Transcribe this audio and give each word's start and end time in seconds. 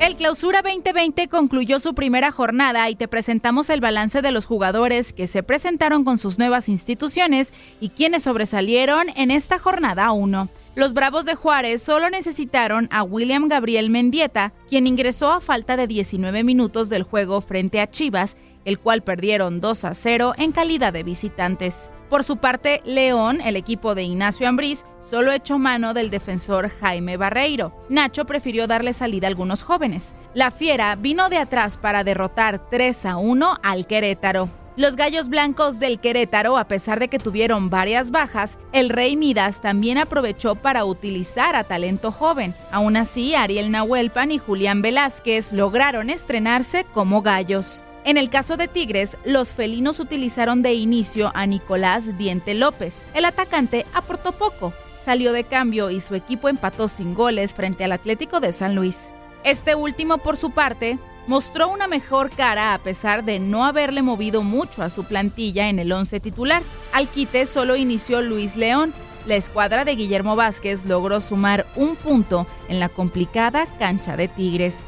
El 0.00 0.14
Clausura 0.14 0.62
2020 0.62 1.28
concluyó 1.28 1.80
su 1.80 1.94
primera 1.94 2.30
jornada 2.30 2.88
y 2.88 2.94
te 2.94 3.08
presentamos 3.08 3.68
el 3.68 3.80
balance 3.80 4.22
de 4.22 4.30
los 4.30 4.46
jugadores 4.46 5.12
que 5.12 5.26
se 5.26 5.42
presentaron 5.42 6.04
con 6.04 6.18
sus 6.18 6.38
nuevas 6.38 6.68
instituciones 6.68 7.52
y 7.80 7.88
quienes 7.90 8.22
sobresalieron 8.22 9.08
en 9.16 9.30
esta 9.30 9.58
jornada 9.58 10.12
1. 10.12 10.48
Los 10.78 10.94
Bravos 10.94 11.24
de 11.24 11.34
Juárez 11.34 11.82
solo 11.82 12.08
necesitaron 12.08 12.86
a 12.92 13.02
William 13.02 13.48
Gabriel 13.48 13.90
Mendieta, 13.90 14.52
quien 14.68 14.86
ingresó 14.86 15.32
a 15.32 15.40
falta 15.40 15.76
de 15.76 15.88
19 15.88 16.44
minutos 16.44 16.88
del 16.88 17.02
juego 17.02 17.40
frente 17.40 17.80
a 17.80 17.90
Chivas, 17.90 18.36
el 18.64 18.78
cual 18.78 19.02
perdieron 19.02 19.60
2 19.60 19.84
a 19.86 19.94
0 19.94 20.34
en 20.38 20.52
calidad 20.52 20.92
de 20.92 21.02
visitantes. 21.02 21.90
Por 22.08 22.22
su 22.22 22.36
parte, 22.36 22.80
León, 22.84 23.40
el 23.40 23.56
equipo 23.56 23.96
de 23.96 24.04
Ignacio 24.04 24.48
Ambriz, 24.48 24.84
solo 25.02 25.32
echó 25.32 25.58
mano 25.58 25.94
del 25.94 26.10
defensor 26.10 26.68
Jaime 26.68 27.16
Barreiro. 27.16 27.74
Nacho 27.88 28.24
prefirió 28.24 28.68
darle 28.68 28.92
salida 28.92 29.26
a 29.26 29.30
algunos 29.30 29.64
jóvenes. 29.64 30.14
La 30.32 30.52
Fiera 30.52 30.94
vino 30.94 31.28
de 31.28 31.38
atrás 31.38 31.76
para 31.76 32.04
derrotar 32.04 32.70
3 32.70 33.04
a 33.04 33.16
1 33.16 33.58
al 33.64 33.88
Querétaro. 33.88 34.48
Los 34.78 34.94
Gallos 34.94 35.28
Blancos 35.28 35.80
del 35.80 35.98
Querétaro, 35.98 36.56
a 36.56 36.68
pesar 36.68 37.00
de 37.00 37.08
que 37.08 37.18
tuvieron 37.18 37.68
varias 37.68 38.12
bajas, 38.12 38.60
el 38.72 38.90
Rey 38.90 39.16
Midas 39.16 39.60
también 39.60 39.98
aprovechó 39.98 40.54
para 40.54 40.84
utilizar 40.84 41.56
a 41.56 41.64
talento 41.64 42.12
joven. 42.12 42.54
Aún 42.70 42.96
así, 42.96 43.34
Ariel 43.34 43.72
Nahuelpan 43.72 44.30
y 44.30 44.38
Julián 44.38 44.80
Velázquez 44.80 45.52
lograron 45.52 46.10
estrenarse 46.10 46.84
como 46.92 47.22
gallos. 47.22 47.84
En 48.04 48.18
el 48.18 48.30
caso 48.30 48.56
de 48.56 48.68
Tigres, 48.68 49.16
los 49.24 49.52
felinos 49.52 49.98
utilizaron 49.98 50.62
de 50.62 50.74
inicio 50.74 51.32
a 51.34 51.44
Nicolás 51.46 52.16
Diente 52.16 52.54
López. 52.54 53.08
El 53.14 53.24
atacante 53.24 53.84
aportó 53.94 54.30
poco, 54.30 54.72
salió 55.04 55.32
de 55.32 55.42
cambio 55.42 55.90
y 55.90 56.00
su 56.00 56.14
equipo 56.14 56.48
empató 56.48 56.86
sin 56.86 57.14
goles 57.14 57.52
frente 57.52 57.82
al 57.82 57.90
Atlético 57.90 58.38
de 58.38 58.52
San 58.52 58.76
Luis. 58.76 59.10
Este 59.42 59.74
último, 59.74 60.18
por 60.18 60.36
su 60.36 60.50
parte, 60.50 60.98
mostró 61.28 61.68
una 61.68 61.86
mejor 61.86 62.30
cara 62.30 62.74
a 62.74 62.78
pesar 62.78 63.22
de 63.22 63.38
no 63.38 63.64
haberle 63.64 64.02
movido 64.02 64.42
mucho 64.42 64.82
a 64.82 64.90
su 64.90 65.04
plantilla 65.04 65.68
en 65.68 65.78
el 65.78 65.92
11 65.92 66.18
titular. 66.20 66.62
Al 66.92 67.06
quite 67.06 67.46
solo 67.46 67.76
inició 67.76 68.22
Luis 68.22 68.56
León. 68.56 68.94
La 69.26 69.36
escuadra 69.36 69.84
de 69.84 69.94
Guillermo 69.94 70.36
Vázquez 70.36 70.86
logró 70.86 71.20
sumar 71.20 71.66
un 71.76 71.96
punto 71.96 72.46
en 72.68 72.80
la 72.80 72.88
complicada 72.88 73.66
cancha 73.78 74.16
de 74.16 74.26
Tigres. 74.26 74.86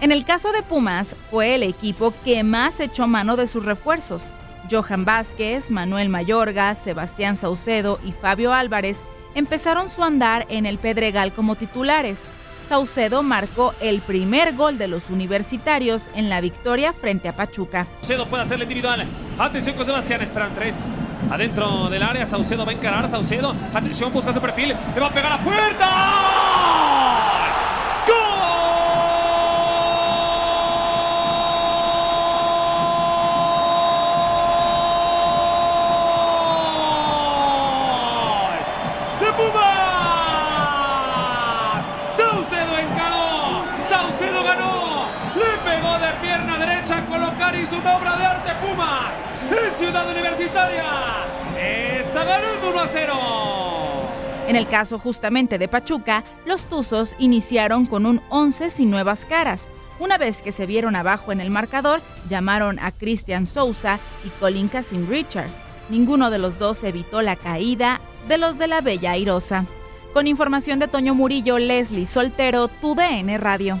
En 0.00 0.10
el 0.10 0.24
caso 0.24 0.50
de 0.50 0.62
Pumas, 0.62 1.14
fue 1.30 1.54
el 1.54 1.62
equipo 1.62 2.12
que 2.24 2.42
más 2.42 2.80
echó 2.80 3.06
mano 3.06 3.36
de 3.36 3.46
sus 3.46 3.64
refuerzos. 3.64 4.24
Johan 4.70 5.04
Vázquez, 5.04 5.70
Manuel 5.70 6.08
Mayorga, 6.08 6.74
Sebastián 6.74 7.36
Saucedo 7.36 8.00
y 8.04 8.12
Fabio 8.12 8.54
Álvarez 8.54 9.04
empezaron 9.34 9.88
su 9.88 10.02
andar 10.02 10.46
en 10.48 10.64
el 10.64 10.78
Pedregal 10.78 11.34
como 11.34 11.56
titulares. 11.56 12.28
Saucedo 12.72 13.22
marcó 13.22 13.74
el 13.82 14.00
primer 14.00 14.54
gol 14.54 14.78
de 14.78 14.88
los 14.88 15.10
universitarios 15.10 16.08
en 16.14 16.30
la 16.30 16.40
victoria 16.40 16.94
frente 16.94 17.28
a 17.28 17.36
Pachuca. 17.36 17.86
Saucedo 18.00 18.26
puede 18.26 18.44
hacerle 18.44 18.64
individual. 18.64 19.06
Atención 19.38 19.76
con 19.76 19.84
Sebastián, 19.84 20.22
esperan 20.22 20.54
tres. 20.54 20.86
Adentro 21.30 21.90
del 21.90 22.02
área, 22.02 22.24
Saucedo 22.24 22.64
va 22.64 22.72
a 22.72 22.74
encarar. 22.74 23.10
Saucedo, 23.10 23.54
atención, 23.74 24.10
busca 24.10 24.32
su 24.32 24.40
perfil. 24.40 24.74
Le 24.94 25.00
va 25.02 25.08
a 25.08 25.12
pegar 25.12 25.32
a 25.32 25.44
puerta. 25.44 26.31
Su 47.72 47.78
obra 47.78 48.16
de 48.18 48.24
arte 48.26 48.50
Pumas. 48.60 49.14
En 49.50 49.78
Ciudad 49.78 50.10
Universitaria. 50.10 50.84
Está 51.58 52.24
ganando 52.24 52.70
1 52.70 52.80
a 52.80 52.88
0. 52.92 53.14
En 54.48 54.56
el 54.56 54.68
caso 54.68 54.98
justamente 54.98 55.58
de 55.58 55.68
Pachuca, 55.68 56.22
los 56.44 56.66
Tuzos 56.66 57.16
iniciaron 57.18 57.86
con 57.86 58.04
un 58.04 58.20
11 58.28 58.68
sin 58.68 58.90
nuevas 58.90 59.24
caras. 59.24 59.70
Una 59.98 60.18
vez 60.18 60.42
que 60.42 60.52
se 60.52 60.66
vieron 60.66 60.96
abajo 60.96 61.32
en 61.32 61.40
el 61.40 61.48
marcador, 61.48 62.02
llamaron 62.28 62.78
a 62.78 62.92
Cristian 62.92 63.46
Souza 63.46 63.98
y 64.22 64.28
Colin 64.38 64.68
Casim 64.68 65.08
Richards. 65.08 65.60
Ninguno 65.88 66.28
de 66.28 66.38
los 66.38 66.58
dos 66.58 66.84
evitó 66.84 67.22
la 67.22 67.36
caída 67.36 68.02
de 68.28 68.36
los 68.36 68.58
de 68.58 68.68
la 68.68 68.82
Bella 68.82 69.12
Airosa. 69.12 69.64
Con 70.12 70.26
información 70.26 70.78
de 70.78 70.88
Toño 70.88 71.14
Murillo, 71.14 71.58
Leslie 71.58 72.04
Soltero, 72.04 72.68
tu 72.68 72.94
DN 72.94 73.38
Radio. 73.38 73.80